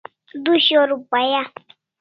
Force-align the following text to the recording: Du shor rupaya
Du 0.45 0.53
shor 0.67 0.87
rupaya 0.91 1.41